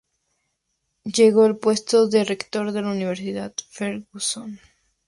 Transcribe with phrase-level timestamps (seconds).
[1.03, 4.59] Llegó al puesto de rector de la universidad Fergusson.